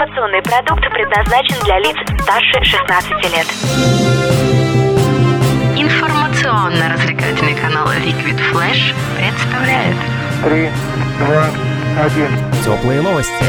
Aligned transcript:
Информационный 0.00 0.40
продукт 0.40 0.80
предназначен 0.94 1.62
для 1.62 1.78
лиц 1.78 1.94
старше 2.22 2.64
16 2.64 3.10
лет. 3.34 3.46
Информационно-развлекательный 5.76 7.54
канал 7.54 7.86
Liquid 7.88 8.40
Flash 8.50 8.94
представляет 9.18 9.96
Три, 10.42 10.70
два, 11.18 11.50
один. 12.02 12.30
Теплые 12.64 13.02
новости. 13.02 13.44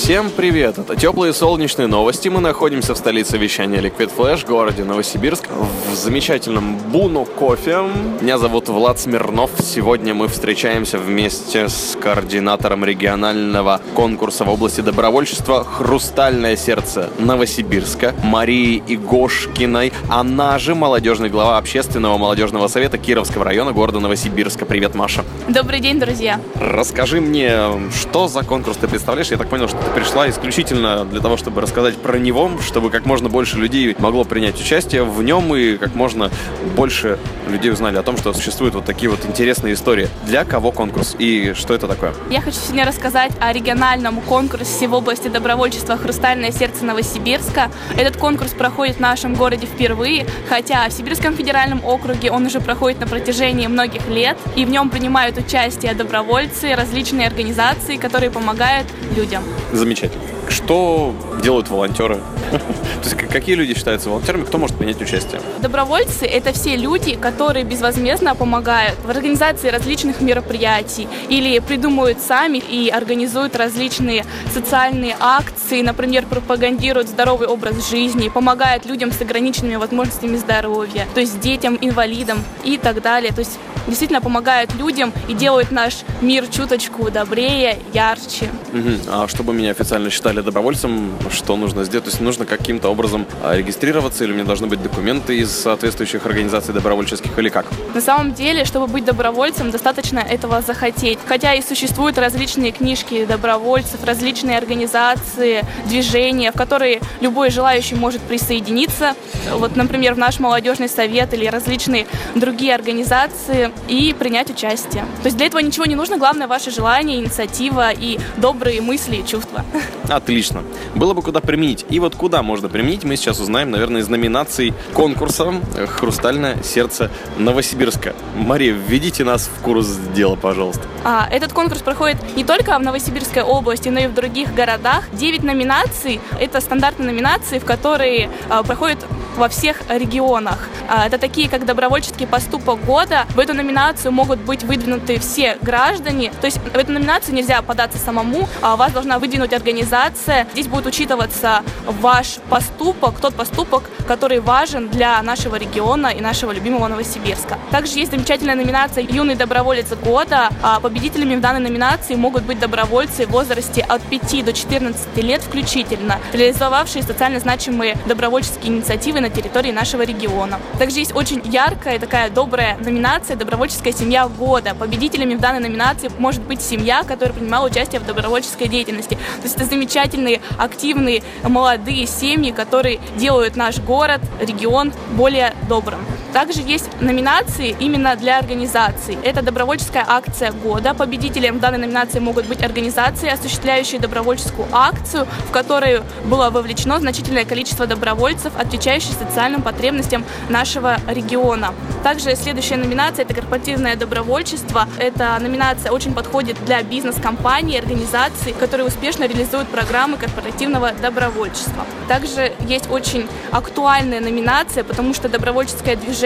Всем 0.00 0.30
привет! 0.30 0.78
Это 0.78 0.94
теплые 0.94 1.34
солнечные 1.34 1.88
новости. 1.88 2.28
Мы 2.28 2.40
находимся 2.40 2.94
в 2.94 2.96
столице 2.96 3.36
вещания 3.36 3.80
Liquid 3.80 4.10
Flash, 4.16 4.46
городе 4.46 4.84
Новосибирск, 4.84 5.48
в 5.90 5.94
замечательном 5.94 6.78
Буну 6.78 7.24
кофе. 7.24 7.80
Меня 8.20 8.38
зовут 8.38 8.68
Влад 8.68 9.00
Смирнов. 9.00 9.50
Сегодня 9.60 10.14
мы 10.14 10.28
встречаемся 10.28 10.98
вместе 10.98 11.68
с 11.68 11.98
координатором 12.00 12.84
регионального 12.84 13.82
конкурса 13.94 14.44
в 14.44 14.50
области 14.50 14.80
добровольчества 14.82 15.64
«Хрустальное 15.64 16.56
сердце» 16.56 17.10
Новосибирска 17.18 18.14
Марией 18.22 18.82
Игошкиной. 18.86 19.92
Она 20.08 20.58
же 20.60 20.76
молодежный 20.76 21.28
глава 21.28 21.58
общественного 21.58 22.16
молодежного 22.16 22.68
совета 22.68 22.98
Кировского 22.98 23.44
района 23.44 23.72
города 23.72 23.98
Новосибирска. 23.98 24.64
Привет, 24.64 24.94
Маша. 24.94 25.24
Добрый 25.48 25.80
день, 25.80 25.98
друзья. 25.98 26.40
Расскажи 26.54 27.20
мне, 27.20 27.58
что 28.00 28.28
за 28.28 28.42
конкурс 28.44 28.78
ты 28.78 28.86
представляешь? 28.86 29.30
Я 29.30 29.36
так 29.36 29.48
понял, 29.48 29.68
что 29.68 29.87
пришла 29.94 30.28
исключительно 30.28 31.04
для 31.04 31.20
того, 31.20 31.36
чтобы 31.36 31.60
рассказать 31.60 31.96
про 31.96 32.18
него, 32.18 32.50
чтобы 32.66 32.90
как 32.90 33.06
можно 33.06 33.28
больше 33.28 33.56
людей 33.56 33.94
могло 33.98 34.24
принять 34.24 34.60
участие 34.60 35.04
в 35.04 35.22
нем 35.22 35.54
и 35.54 35.76
как 35.76 35.94
можно 35.94 36.30
больше 36.76 37.18
людей 37.48 37.72
узнали 37.72 37.96
о 37.96 38.02
том, 38.02 38.16
что 38.16 38.32
существуют 38.32 38.74
вот 38.74 38.84
такие 38.84 39.10
вот 39.10 39.24
интересные 39.26 39.74
истории. 39.74 40.08
Для 40.26 40.44
кого 40.44 40.72
конкурс 40.72 41.16
и 41.18 41.54
что 41.54 41.74
это 41.74 41.86
такое? 41.86 42.14
Я 42.30 42.40
хочу 42.40 42.56
сегодня 42.56 42.84
рассказать 42.84 43.32
о 43.40 43.52
региональном 43.52 44.20
конкурсе 44.20 44.86
в 44.86 44.94
области 44.94 45.28
добровольчества 45.28 45.96
«Хрустальное 45.96 46.52
сердце 46.52 46.84
Новосибирска». 46.84 47.70
Этот 47.96 48.16
конкурс 48.16 48.52
проходит 48.52 48.96
в 48.96 49.00
нашем 49.00 49.34
городе 49.34 49.66
впервые, 49.66 50.26
хотя 50.48 50.88
в 50.88 50.92
Сибирском 50.92 51.34
федеральном 51.34 51.84
округе 51.84 52.30
он 52.30 52.46
уже 52.46 52.60
проходит 52.60 53.00
на 53.00 53.06
протяжении 53.06 53.66
многих 53.66 54.08
лет, 54.08 54.36
и 54.56 54.64
в 54.64 54.70
нем 54.70 54.90
принимают 54.90 55.38
участие 55.38 55.94
добровольцы, 55.94 56.74
различные 56.74 57.26
организации, 57.26 57.96
которые 57.96 58.30
помогают 58.30 58.86
людям. 59.16 59.42
Замечательно. 59.78 60.24
Что 60.48 61.14
делают 61.40 61.68
волонтеры? 61.70 62.18
То 62.50 63.04
есть 63.04 63.16
какие 63.16 63.54
люди 63.54 63.74
считаются 63.74 64.08
волонтерами, 64.08 64.44
кто 64.44 64.58
может 64.58 64.76
принять 64.76 65.00
участие? 65.00 65.40
Добровольцы– 65.60 66.26
это 66.26 66.52
все 66.52 66.76
люди, 66.76 67.14
которые 67.14 67.64
безвозмездно 67.64 68.34
помогают 68.34 68.98
в 69.04 69.10
организации 69.10 69.68
различных 69.68 70.20
мероприятий 70.20 71.08
или 71.28 71.58
придумывают 71.58 72.20
сами 72.20 72.58
и 72.58 72.88
организуют 72.88 73.56
различные 73.56 74.24
социальные 74.52 75.16
акции, 75.20 75.82
например, 75.82 76.26
пропагандируют 76.26 77.08
здоровый 77.08 77.48
образ 77.48 77.88
жизни, 77.88 78.28
помогают 78.28 78.86
людям 78.86 79.12
с 79.12 79.20
ограниченными 79.20 79.76
возможностями 79.76 80.36
здоровья, 80.36 81.06
то 81.14 81.20
есть 81.20 81.40
детям, 81.40 81.78
инвалидам 81.80 82.42
и 82.64 82.78
так 82.78 83.02
далее. 83.02 83.32
То 83.32 83.40
есть 83.40 83.58
действительно 83.86 84.20
помогают 84.20 84.74
людям 84.74 85.12
и 85.28 85.34
делают 85.34 85.70
наш 85.70 85.98
мир 86.20 86.46
чуточку 86.46 87.10
добрее, 87.10 87.78
ярче. 87.92 88.50
Угу. 88.72 89.10
А 89.10 89.28
чтобы 89.28 89.54
меня 89.54 89.70
официально 89.70 90.10
считали 90.10 90.40
добровольцем, 90.40 91.12
что 91.30 91.56
нужно 91.56 91.84
сделать? 91.84 92.04
То 92.04 92.10
есть 92.10 92.20
нужно 92.20 92.37
каким-то 92.44 92.88
образом 92.88 93.26
а, 93.42 93.56
регистрироваться 93.56 94.24
или 94.24 94.32
мне 94.32 94.44
должны 94.44 94.66
быть 94.66 94.82
документы 94.82 95.38
из 95.38 95.50
соответствующих 95.50 96.26
организаций 96.26 96.74
добровольческих 96.74 97.38
или 97.38 97.48
как? 97.48 97.66
На 97.94 98.00
самом 98.00 98.34
деле, 98.34 98.64
чтобы 98.64 98.86
быть 98.86 99.04
добровольцем, 99.04 99.70
достаточно 99.70 100.18
этого 100.18 100.62
захотеть. 100.62 101.18
Хотя 101.26 101.54
и 101.54 101.62
существуют 101.62 102.18
различные 102.18 102.72
книжки 102.72 103.24
добровольцев, 103.24 104.04
различные 104.04 104.58
организации, 104.58 105.64
движения, 105.86 106.52
в 106.52 106.56
которые 106.56 107.00
любой 107.20 107.50
желающий 107.50 107.94
может 107.94 108.20
присоединиться. 108.22 109.14
Вот, 109.52 109.76
например, 109.76 110.14
в 110.14 110.18
наш 110.18 110.38
молодежный 110.38 110.88
совет 110.88 111.32
или 111.34 111.46
различные 111.46 112.06
другие 112.34 112.74
организации 112.74 113.70
и 113.88 114.14
принять 114.18 114.50
участие. 114.50 115.04
То 115.22 115.26
есть 115.26 115.36
для 115.36 115.46
этого 115.46 115.60
ничего 115.60 115.86
не 115.86 115.94
нужно, 115.94 116.18
главное 116.18 116.46
ваше 116.46 116.70
желание, 116.70 117.18
инициатива 117.18 117.90
и 117.92 118.18
добрые 118.36 118.80
мысли 118.80 119.16
и 119.16 119.26
чувства. 119.26 119.64
Отлично. 120.08 120.62
Было 120.94 121.14
бы 121.14 121.22
куда 121.22 121.40
применить. 121.40 121.86
И 121.88 122.00
вот 122.00 122.14
куда 122.14 122.27
можно 122.42 122.68
применить, 122.68 123.04
мы 123.04 123.16
сейчас 123.16 123.40
узнаем, 123.40 123.70
наверное, 123.70 124.02
из 124.02 124.08
номинаций 124.08 124.74
конкурса 124.92 125.54
«Хрустальное 125.88 126.62
сердце 126.62 127.10
Новосибирска». 127.38 128.14
Мария, 128.36 128.72
введите 128.72 129.24
нас 129.24 129.48
в 129.48 129.62
курс 129.62 129.86
дела, 130.14 130.36
пожалуйста. 130.36 130.82
А, 131.04 131.26
этот 131.30 131.52
конкурс 131.52 131.80
проходит 131.80 132.18
не 132.36 132.44
только 132.44 132.78
в 132.78 132.82
Новосибирской 132.82 133.42
области, 133.42 133.88
но 133.88 134.00
и 134.00 134.06
в 134.06 134.14
других 134.14 134.54
городах. 134.54 135.04
Девять 135.12 135.42
номинаций– 135.42 136.20
это 136.40 136.60
стандартные 136.60 137.10
номинации, 137.10 137.58
в 137.58 137.64
которые 137.64 138.30
а, 138.48 138.62
проходят 138.62 138.98
во 139.38 139.48
всех 139.48 139.82
регионах. 139.88 140.68
А, 140.88 141.06
это 141.06 141.18
такие, 141.18 141.48
как 141.48 141.64
добровольческий 141.64 142.26
поступок 142.26 142.84
года. 142.84 143.26
В 143.30 143.38
эту 143.38 143.54
номинацию 143.54 144.12
могут 144.12 144.40
быть 144.40 144.64
выдвинуты 144.64 145.18
все 145.18 145.56
граждане. 145.62 146.32
То 146.40 146.46
есть 146.46 146.58
в 146.58 146.76
эту 146.76 146.92
номинацию 146.92 147.34
нельзя 147.34 147.62
податься 147.62 147.98
самому, 147.98 148.48
а 148.60 148.76
вас 148.76 148.92
должна 148.92 149.18
выдвинуть 149.18 149.52
организация. 149.52 150.46
Здесь 150.52 150.66
будет 150.66 150.86
учитываться 150.86 151.62
ваш 151.86 152.38
поступок, 152.50 153.20
тот 153.20 153.34
поступок, 153.34 153.84
который 154.06 154.40
важен 154.40 154.88
для 154.88 155.22
нашего 155.22 155.56
региона 155.56 156.08
и 156.08 156.20
нашего 156.20 156.52
любимого 156.52 156.88
Новосибирска. 156.88 157.58
Также 157.70 157.98
есть 157.98 158.10
замечательная 158.10 158.56
номинация 158.56 159.04
«Юный 159.04 159.36
доброволец 159.36 159.92
года». 160.02 160.48
А 160.62 160.80
победителями 160.80 161.36
в 161.36 161.40
данной 161.40 161.60
номинации 161.60 162.14
могут 162.14 162.42
быть 162.42 162.58
добровольцы 162.58 163.26
в 163.26 163.30
возрасте 163.30 163.82
от 163.82 164.02
5 164.02 164.44
до 164.44 164.52
14 164.52 165.16
лет 165.18 165.42
включительно, 165.42 166.18
реализовавшие 166.32 167.02
социально 167.02 167.38
значимые 167.38 167.96
добровольческие 168.06 168.72
инициативы 168.72 169.20
на 169.20 169.27
территории 169.30 169.72
нашего 169.72 170.02
региона. 170.02 170.60
Также 170.78 170.98
есть 170.98 171.14
очень 171.14 171.42
яркая 171.44 171.98
такая 171.98 172.30
добрая 172.30 172.76
номинация 172.78 173.36
«Добровольческая 173.36 173.92
семья 173.92 174.28
года». 174.28 174.74
Победителями 174.74 175.34
в 175.34 175.40
данной 175.40 175.60
номинации 175.60 176.10
может 176.18 176.42
быть 176.42 176.62
семья, 176.62 177.02
которая 177.02 177.34
принимала 177.34 177.66
участие 177.66 178.00
в 178.00 178.06
добровольческой 178.06 178.68
деятельности. 178.68 179.14
То 179.14 179.42
есть 179.44 179.56
это 179.56 179.64
замечательные, 179.64 180.40
активные, 180.56 181.22
молодые 181.42 182.06
семьи, 182.06 182.50
которые 182.50 183.00
делают 183.16 183.56
наш 183.56 183.78
город, 183.78 184.20
регион 184.40 184.92
более 185.12 185.54
добрым. 185.68 186.00
Также 186.32 186.60
есть 186.60 186.88
номинации 187.00 187.74
именно 187.80 188.14
для 188.14 188.38
организаций. 188.38 189.16
Это 189.22 189.42
добровольческая 189.42 190.04
акция 190.06 190.52
года. 190.52 190.92
Победителем 190.92 191.58
данной 191.58 191.78
номинации 191.78 192.18
могут 192.18 192.46
быть 192.46 192.62
организации, 192.62 193.30
осуществляющие 193.30 194.00
добровольческую 194.00 194.68
акцию, 194.70 195.26
в 195.48 195.50
которую 195.52 196.04
было 196.26 196.50
вовлечено 196.50 197.00
значительное 197.00 197.44
количество 197.44 197.86
добровольцев, 197.86 198.52
отвечающих 198.58 199.12
социальным 199.12 199.62
потребностям 199.62 200.24
нашего 200.50 200.98
региона. 201.08 201.72
Также 202.02 202.36
следующая 202.36 202.76
номинация– 202.76 203.24
это 203.24 203.34
корпоративное 203.34 203.96
добровольчество. 203.96 204.86
Эта 204.98 205.38
номинация 205.40 205.92
очень 205.92 206.12
подходит 206.12 206.62
для 206.66 206.82
бизнес-компаний, 206.82 207.78
организаций, 207.78 208.52
которые 208.52 208.86
успешно 208.86 209.24
реализуют 209.24 209.68
программы 209.68 210.18
корпоративного 210.18 210.92
добровольчества. 210.92 211.86
Также 212.06 212.52
есть 212.60 212.90
очень 212.90 213.26
актуальная 213.50 214.20
номинация, 214.20 214.84
потому 214.84 215.14
что 215.14 215.28
добровольческое 215.28 215.96
движение 215.96 216.17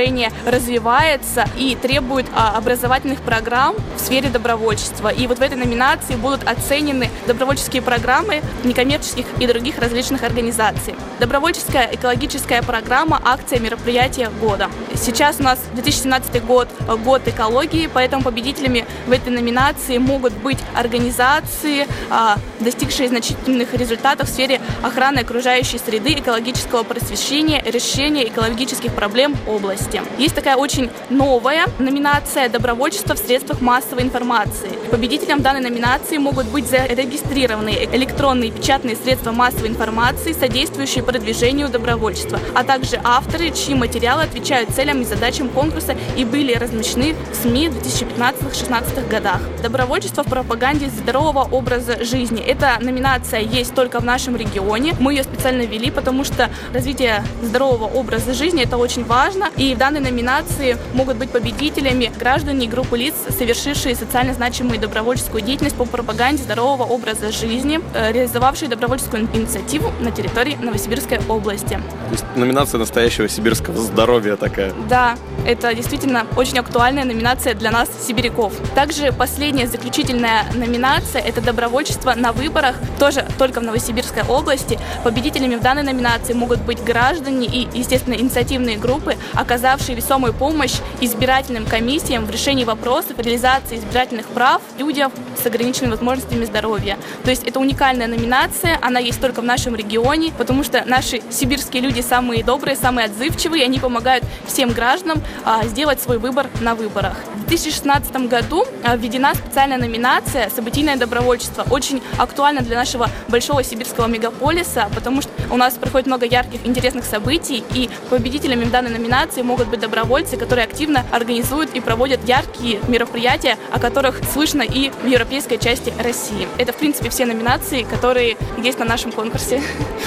развивается 0.47 1.44
и 1.56 1.76
требует 1.76 2.26
а, 2.34 2.56
образовательных 2.56 3.20
программ 3.20 3.76
в 3.97 4.00
сфере 4.00 4.28
добровольчества. 4.28 5.08
И 5.08 5.26
вот 5.26 5.38
в 5.38 5.42
этой 5.42 5.56
номинации 5.56 6.16
будут 6.16 6.48
оценены 6.48 7.10
добровольческие 7.26 7.82
программы 7.82 8.42
некоммерческих 8.64 9.26
и 9.38 9.47
других 9.47 9.78
различных 9.78 10.22
организаций. 10.22 10.94
Добровольческая 11.20 11.91
экологическая 11.92 12.62
программа 12.62 13.20
«Акция 13.25 13.58
мероприятия 13.58 14.31
года». 14.41 14.70
Сейчас 14.94 15.41
у 15.41 15.42
нас 15.42 15.58
2017 15.75 16.44
год, 16.44 16.69
год 17.04 17.26
экологии, 17.26 17.88
поэтому 17.92 18.22
победителями 18.22 18.86
в 19.06 19.12
этой 19.12 19.31
номинации 19.31 19.98
могут 19.98 20.32
быть 20.32 20.58
организации, 20.75 21.86
а, 22.10 22.38
достигшие 22.60 23.08
значительных 23.08 23.75
результатов 23.75 24.28
в 24.28 24.32
сфере 24.32 24.61
охраны 24.82 25.20
окружающей 25.20 25.78
среды, 25.78 26.14
экологического 26.14 26.82
просвещения, 26.82 27.62
решения 27.64 28.28
экологических 28.28 28.93
проблем 28.94 29.37
области. 29.46 29.81
Есть 30.19 30.34
такая 30.34 30.56
очень 30.56 30.90
новая 31.11 31.67
номинация 31.79 32.49
«Добровольчество 32.49 33.14
в 33.14 33.19
средствах 33.19 33.61
массовой 33.61 34.02
информации». 34.02 34.70
Победителям 34.90 35.43
данной 35.43 35.61
номинации 35.61 36.19
могут 36.19 36.46
быть 36.46 36.67
зарегистрированы 36.67 37.88
электронные 37.93 38.50
и 38.50 38.52
печатные 38.52 38.96
средства 38.96 39.32
массовой 39.32 39.69
информации, 39.69 40.32
содействующие 40.32 41.02
продвижению 41.02 41.69
добровольчества, 41.69 42.38
а 42.55 42.64
также 42.64 43.00
авторы, 43.02 43.50
чьи 43.50 43.75
материалы 43.75 44.23
отвечают 44.23 44.70
целям 44.70 45.02
и 45.02 45.05
задачам 45.05 45.49
конкурса 45.49 45.96
и 46.17 46.25
были 46.25 46.55
размещены 46.55 47.14
в 47.32 47.43
СМИ 47.43 47.69
в 47.69 47.76
2015-2016 47.78 49.08
годах. 49.08 49.40
Добровольчество 49.62 50.23
в 50.23 50.28
пропаганде 50.28 50.88
здорового 50.88 51.49
образа 51.50 52.05
жизни. 52.05 52.40
Эта 52.40 52.78
номинация 52.81 53.40
есть 53.40 53.75
только 53.75 54.00
в 54.00 54.05
нашем 54.05 54.37
регионе. 54.37 54.94
Мы 55.00 55.14
ее 55.14 55.25
специально 55.25 55.62
ввели, 55.62 55.90
потому 55.90 56.25
что 56.25 56.50
развитие 56.73 57.25
здорового 57.43 57.87
образа 57.87 58.32
жизни– 58.35 58.62
это 58.64 58.76
очень 58.76 59.05
важно, 59.05 59.50
и 59.56 59.71
И 59.72 59.74
в 59.74 59.78
данной 59.78 60.00
номинации 60.00 60.76
могут 60.92 61.16
быть 61.16 61.30
победителями 61.30 62.12
граждане 62.19 62.66
и 62.66 62.69
группы 62.69 62.98
лиц, 62.98 63.14
совершившие 63.30 63.94
социально 63.94 64.34
значимую 64.34 64.78
добровольческую 64.78 65.42
деятельность 65.42 65.76
по 65.76 65.86
пропаганде 65.86 66.42
здорового 66.42 66.82
образа 66.82 67.32
жизни, 67.32 67.80
э, 67.94 68.12
реализовавшие 68.12 68.69
добровольческую 68.69 69.26
инициативу 69.32 69.90
на 70.00 70.10
территории 70.10 70.58
Новосибирской 70.60 71.20
области. 71.26 71.80
То 72.08 72.12
есть 72.12 72.24
номинация 72.36 72.76
настоящего 72.76 73.30
сибирского 73.30 73.78
здоровья 73.78 74.36
такая. 74.36 74.74
Да, 74.90 75.16
это 75.46 75.72
действительно 75.75 76.26
очень 76.36 76.58
актуальная 76.58 77.06
номинация 77.06 77.54
для 77.54 77.70
нас, 77.70 77.88
сибиряков. 78.06 78.52
Также 78.75 79.10
последняя 79.10 79.66
заключительная 79.66 80.44
номинация– 80.54 81.22
это 81.26 81.40
добровольчество 81.40 82.12
на 82.14 82.32
выборах, 82.32 82.76
тоже 82.98 83.25
только 83.38 83.60
в 83.60 83.62
Новосибирской 83.62 84.22
области. 84.28 84.78
Победителями 85.02 85.54
в 85.54 85.62
данной 85.62 85.82
номинации 85.82 86.34
могут 86.34 86.60
быть 86.60 86.84
граждане 86.84 87.46
и, 87.46 87.66
естественно, 87.72 88.16
инициативные 88.16 88.76
группы, 88.76 89.16
оказавшие 89.32 89.62
весомую 89.94 90.35
помощь 90.35 90.75
избирательным 91.00 91.67
комиссиям 91.67 92.26
в 92.26 92.31
решении 92.31 92.64
вопросов 92.64 93.19
реализации 93.19 93.79
избирательных 93.79 94.26
прав 94.26 94.61
людям 94.76 95.12
с 95.41 95.47
ограниченными 95.47 95.93
возможностями 95.93 96.44
здоровья. 96.44 96.99
То 97.23 97.31
есть 97.31 97.44
это 97.44 97.61
уникальная 97.61 98.09
номинация, 98.09 98.76
она 98.82 98.99
есть 98.99 99.20
только 99.20 99.41
в 99.41 99.44
нашем 99.44 99.76
регионе, 99.76 100.32
потому 100.37 100.64
что 100.64 100.85
наши 100.85 101.23
сибирские 101.31 101.82
люди 101.82 102.00
самые 102.00 102.43
добрые, 102.43 102.76
самые 102.76 103.06
отзывчивые, 103.06 103.64
они 103.64 103.79
помогают 103.79 104.25
всем 104.47 104.73
гражданам 104.73 105.23
а, 105.44 105.64
сделать 105.64 106.00
свой 106.00 106.19
выбор 106.19 106.49
на 106.61 106.75
выборах. 106.75 107.17
В 107.37 107.47
2016 107.47 108.29
году 108.29 108.64
а, 108.82 108.97
введена 108.97 109.35
специальная 109.35 109.79
номинация 109.79 110.50
«Событийное 110.50 110.97
добровольчество». 110.97 111.64
Очень 111.70 112.03
актуально 112.19 112.62
для 112.62 112.76
нашего 112.76 113.09
большого 113.29 113.62
сибирского 113.62 114.09
мегаполиса, 114.09 114.91
потому 114.94 115.23
что 115.23 115.31
у 115.50 115.56
нас 115.56 115.75
проходит 115.75 116.06
много 116.09 116.26
ярких, 116.26 116.67
интересных 116.67 117.05
событий, 117.05 117.62
и 117.75 117.88
победителями 118.11 118.64
в 118.64 118.70
данной 118.70 118.91
номинации 118.91 119.43
могут 119.52 119.69
быть 119.69 119.81
добровольцы, 119.81 120.38
которые 120.38 120.64
активно 120.64 121.04
организуют 121.10 121.75
и 121.75 121.81
проводят 121.81 122.20
яркие 122.26 122.81
мероприятия, 122.88 123.58
о 123.70 123.78
которых 123.78 124.22
слышно 124.32 124.62
и 124.62 124.90
в 125.02 125.06
европейской 125.06 125.58
части 125.58 125.93
России. 125.99 126.49
Это, 126.56 126.72
в 126.72 126.76
принципе, 126.76 127.10
все 127.10 127.26
номинации, 127.26 127.82
которые 127.82 128.38
есть 128.56 128.78
на 128.78 128.87
нашем 128.87 129.12
конкурсе. 129.12 129.60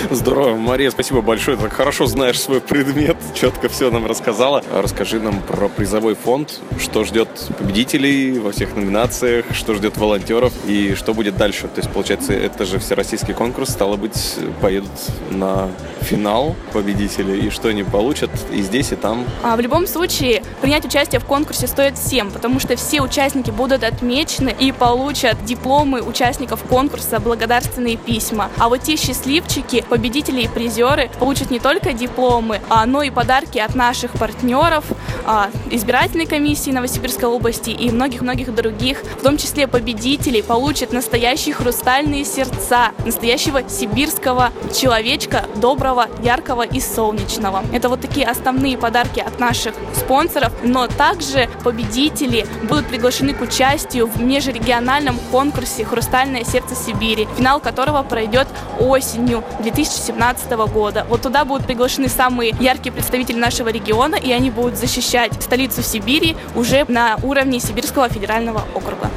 Здорово, 0.09 0.55
Мария, 0.55 0.89
спасибо 0.89 1.21
большое. 1.21 1.57
Так 1.57 1.73
хорошо 1.73 2.07
знаешь 2.07 2.41
свой 2.41 2.59
предмет, 2.59 3.17
четко 3.35 3.69
все 3.69 3.91
нам 3.91 4.07
рассказала. 4.07 4.63
Расскажи 4.73 5.19
нам 5.19 5.39
про 5.43 5.69
призовой 5.69 6.15
фонд, 6.15 6.59
что 6.79 7.03
ждет 7.03 7.29
победителей 7.59 8.39
во 8.39 8.51
всех 8.51 8.75
номинациях, 8.75 9.45
что 9.51 9.75
ждет 9.75 9.95
волонтеров 9.97 10.53
и 10.65 10.95
что 10.95 11.13
будет 11.13 11.37
дальше. 11.37 11.67
То 11.67 11.81
есть, 11.81 11.91
получается, 11.91 12.33
это 12.33 12.65
же 12.65 12.79
всероссийский 12.79 13.35
конкурс, 13.35 13.69
стало 13.69 13.95
быть, 13.95 14.37
поедут 14.59 14.89
на 15.29 15.69
финал 16.01 16.55
победители, 16.73 17.45
и 17.45 17.49
что 17.51 17.69
они 17.69 17.83
получат 17.83 18.31
и 18.51 18.63
здесь, 18.63 18.91
и 18.91 18.95
там. 18.95 19.25
А 19.43 19.55
в 19.55 19.59
любом 19.59 19.87
случае, 19.87 20.43
принять 20.61 20.85
участие 20.85 21.19
в 21.19 21.25
конкурсе 21.25 21.67
стоит 21.67 21.97
всем, 21.97 22.31
потому 22.31 22.59
что 22.59 22.75
все 22.75 23.01
участники 23.01 23.51
будут 23.51 23.83
отмечены 23.83 24.55
и 24.57 24.71
получат 24.71 25.43
дипломы 25.45 26.01
участников 26.01 26.63
конкурса, 26.63 27.19
благодарственные 27.19 27.97
письма. 27.97 28.49
А 28.57 28.69
вот 28.69 28.81
те 28.81 28.95
счастливчики, 28.95 29.83
победители 29.89 30.41
и 30.41 30.47
призеры 30.47 31.09
получат 31.19 31.51
не 31.51 31.59
только 31.59 31.93
дипломы, 31.93 32.61
а, 32.69 32.85
но 32.85 33.03
и 33.03 33.09
подарки 33.09 33.59
от 33.59 33.75
наших 33.75 34.13
партнеров, 34.13 34.85
а, 35.25 35.49
избирательной 35.71 36.25
комиссии 36.25 36.71
Новосибирской 36.71 37.27
области 37.27 37.69
и 37.69 37.91
многих-многих 37.91 38.53
других, 38.53 39.01
в 39.19 39.23
том 39.23 39.37
числе 39.37 39.67
победителей, 39.67 40.41
получат 40.41 40.93
настоящие 40.93 41.55
хрустальные 41.55 42.25
сердца, 42.25 42.91
настоящего 43.05 43.67
сибирского 43.69 44.51
человечка, 44.73 45.45
доброго, 45.55 46.07
яркого 46.23 46.63
и 46.63 46.79
солнечного. 46.79 47.63
Это 47.73 47.89
вот 47.89 48.01
такие 48.01 48.27
основные 48.27 48.77
подарки 48.77 49.24
от 49.25 49.39
наших 49.39 49.73
спонсоров, 49.93 50.53
но 50.63 50.87
также 50.87 51.49
победители 51.63 52.45
будут 52.63 52.87
приглашены 52.87 53.33
к 53.33 53.41
участию 53.41 54.07
в 54.07 54.21
межрегиональном 54.21 55.17
конкурсе 55.31 55.85
«Хрустальное 55.85 56.43
сердце 56.43 56.75
Сибири», 56.75 57.27
финал 57.37 57.59
которого 57.59 58.03
пройдет 58.03 58.47
осенью 58.79 59.43
2017 59.61 60.51
года. 60.71 61.05
Вот 61.09 61.21
туда 61.21 61.45
будут 61.45 61.65
приглашены 61.65 62.07
самые 62.07 62.55
яркие 62.59 62.93
представители 62.93 63.37
нашего 63.37 63.69
региона, 63.69 64.15
и 64.15 64.31
они 64.31 64.49
будут 64.49 64.77
защищать 64.77 65.33
столицу 65.41 65.81
Сибири 65.81 66.35
уже 66.55 66.85
на 66.87 67.17
уровне 67.23 67.59
Сибирского 67.59 68.09
федерального 68.09 68.63
округа. 68.73 69.09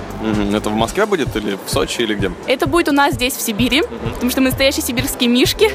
Это 0.53 0.71
в 0.71 0.75
Москве 0.75 1.07
будет 1.07 1.35
или 1.37 1.59
в 1.65 1.71
Сочи 1.71 2.03
или 2.03 2.15
где? 2.15 2.31
Это 2.47 2.67
будет 2.67 2.89
у 2.89 2.93
нас 2.93 3.15
здесь, 3.15 3.35
в 3.35 3.41
Сибири, 3.41 3.83
потому 4.15 4.31
что 4.31 4.41
мы 4.41 4.49
настоящие 4.49 4.83
сибирские 4.83 5.29
мишки, 5.29 5.71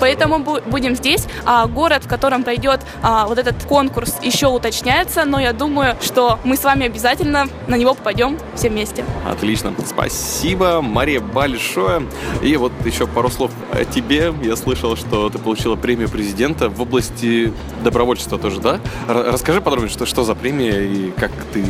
поэтому 0.00 0.38
бу- 0.38 0.62
будем 0.68 0.94
здесь. 0.94 1.26
А 1.44 1.66
город, 1.66 2.04
в 2.04 2.08
котором 2.08 2.44
пройдет 2.44 2.80
а, 3.02 3.26
вот 3.26 3.38
этот 3.38 3.64
конкурс, 3.64 4.16
еще 4.22 4.46
уточняется, 4.46 5.24
но 5.24 5.40
я 5.40 5.52
думаю, 5.52 5.96
что 6.02 6.38
мы 6.44 6.56
с 6.56 6.64
вами 6.64 6.86
обязательно 6.86 7.48
на 7.66 7.76
него 7.76 7.94
попадем 7.94 8.38
все 8.54 8.68
вместе. 8.68 9.04
Отлично. 9.28 9.74
Спасибо, 9.86 10.80
Мария, 10.82 11.20
большое. 11.20 12.02
И 12.42 12.56
вот 12.56 12.72
еще 12.84 13.06
пару 13.06 13.30
слов 13.30 13.50
о 13.72 13.84
тебе. 13.84 14.32
Я 14.42 14.56
слышал, 14.56 14.96
что 14.96 15.30
ты 15.30 15.38
получила 15.38 15.76
премию 15.76 16.08
президента 16.08 16.68
в 16.68 16.80
области 16.80 17.52
добровольчества 17.82 18.38
тоже, 18.38 18.60
да? 18.60 18.80
Расскажи 19.06 19.60
подробнее, 19.60 19.90
что, 19.90 20.06
что 20.06 20.24
за 20.24 20.34
премия 20.34 20.80
и 20.84 21.10
как 21.10 21.30
ты 21.52 21.64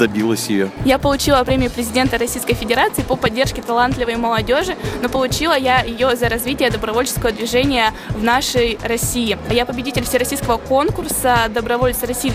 добилась 0.00 0.48
ее. 0.48 0.70
Я 0.86 0.98
получила 0.98 1.44
премию 1.44 1.70
президента 1.70 2.16
Российской 2.16 2.54
Федерации 2.54 3.02
по 3.02 3.16
поддержке 3.16 3.60
талантливой 3.60 4.16
молодежи, 4.16 4.74
но 5.02 5.10
получила 5.10 5.56
я 5.56 5.82
ее 5.82 6.16
за 6.16 6.28
развитие 6.30 6.70
добровольческого 6.70 7.32
движения 7.32 7.92
в 8.08 8.24
нашей 8.24 8.78
России. 8.82 9.38
Я 9.50 9.66
победитель 9.66 10.04
всероссийского 10.04 10.56
конкурса 10.56 11.50
«Добровольцы 11.54 12.06
России 12.06 12.32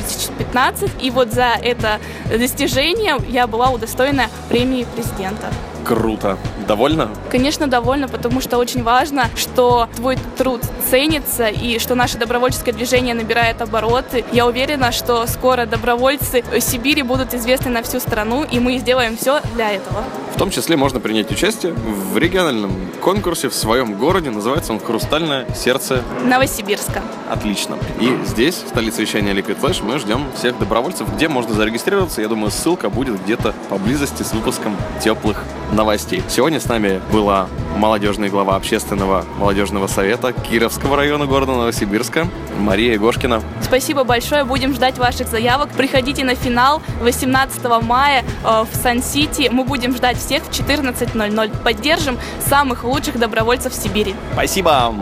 2015», 0.54 0.92
и 1.02 1.10
вот 1.10 1.34
за 1.34 1.56
это 1.62 2.00
достижение 2.30 3.18
я 3.30 3.48
была 3.48 3.72
удостоена 3.72 4.26
премии 4.48 4.86
президента. 4.96 5.52
Круто. 5.84 6.38
Довольна? 6.68 7.10
Конечно, 7.30 7.68
довольна, 7.68 8.08
потому 8.08 8.42
что 8.42 8.58
очень 8.58 8.84
важно, 8.84 9.30
что 9.36 9.88
твой 9.96 10.18
труд 10.38 10.62
ценится 10.90 11.48
и 11.48 11.80
что 11.80 11.96
наше 11.96 12.18
добровольческое 12.18 12.74
движение 12.74 13.14
набирает 13.14 13.62
обороты. 13.62 14.26
Я 14.32 14.46
уверена, 14.46 14.92
что 14.92 15.26
скоро 15.28 15.66
добровольцы 15.66 16.44
Сибири 16.60 17.04
будут 17.04 17.34
известны 17.34 17.70
на 17.70 17.84
всю 17.84 18.00
страну, 18.00 18.44
и 18.44 18.60
мы 18.60 18.78
сделаем 18.78 19.18
все 19.18 19.42
для 19.54 19.72
этого. 19.72 20.04
В 20.36 20.38
том 20.38 20.50
числе 20.50 20.76
можно 20.76 21.00
принять 21.00 21.32
участие 21.32 21.72
в 21.72 22.18
региональном 22.18 22.74
конкурсе 23.00 23.48
в 23.48 23.56
своем 23.56 23.94
городе. 23.94 24.32
Называется 24.32 24.74
он 24.74 24.82
«Хрустальное 24.82 25.48
сердце 25.56 26.04
Новосибирска. 26.26 27.02
Отлично. 27.30 27.78
И 28.02 28.18
здесь, 28.26 28.56
в 28.56 28.68
столице 28.68 29.02
вещания 29.02 29.34
Liquid 29.34 29.58
Flash, 29.58 29.82
мы 29.82 29.98
ждем 29.98 30.26
всех 30.38 30.60
добровольцев, 30.60 31.08
где 31.16 31.30
можно 31.30 31.54
зарегистрироваться. 31.54 32.22
Я 32.22 32.28
думаю, 32.28 32.52
ссылка 32.52 32.90
будет 32.90 33.24
где-то 33.24 33.54
поблизости 33.70 34.24
с 34.24 34.34
выпуском 34.34 34.76
теплых 35.02 35.42
новостей. 35.72 36.22
Сегодня 36.28 36.60
с 36.60 36.66
нами 36.66 37.00
была 37.14 37.48
молодежный 37.76 38.30
глава 38.30 38.56
общественного 38.56 39.26
молодежного 39.38 39.88
совета 39.88 40.34
Кировского 40.34 40.96
района 40.96 41.26
города 41.26 41.52
Новосибирска 41.52 42.28
Мария 42.58 42.94
Егошкина. 42.94 43.42
Спасибо 43.62 44.04
большое, 44.04 44.44
будем 44.44 44.74
ждать 44.74 44.98
ваших 44.98 45.28
заявок. 45.28 45.70
Приходите 45.72 46.24
на 46.24 46.36
финал 46.36 46.82
18 47.02 47.64
мая 47.84 48.24
э, 48.44 48.66
в 48.72 48.76
Сан-Сити. 48.76 49.50
Мы 49.52 49.64
будем 49.64 49.96
ждать 49.96 50.18
всех 50.18 50.44
в 50.44 50.50
14.00. 50.50 51.64
Поддержим 51.64 52.18
самых 52.48 52.84
лучших 52.84 53.20
добровольцев 53.20 53.74
Сибири. 53.74 54.16
Спасибо! 54.34 54.94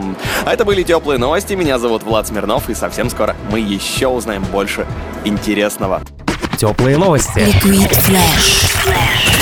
А 0.44 0.52
это 0.52 0.64
были 0.64 0.82
теплые 0.82 1.18
новости. 1.18 1.54
Меня 1.54 1.78
зовут 1.78 2.02
Влад 2.02 2.26
Смирнов, 2.26 2.68
и 2.68 2.74
совсем 2.74 3.10
скоро 3.10 3.36
мы 3.50 3.60
еще 3.60 4.08
узнаем 4.08 4.42
больше 4.44 4.86
интересного. 5.24 6.02
Теплые 6.56 6.96
новости. 6.96 7.38
Liquid 7.38 7.90
Flash. 7.90 9.33